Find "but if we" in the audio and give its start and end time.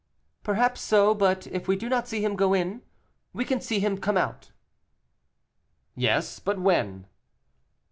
1.13-1.75